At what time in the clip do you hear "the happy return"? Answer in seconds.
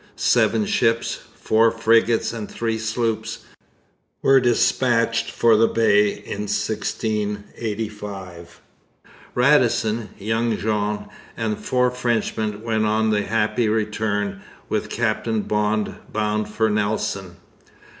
13.11-14.41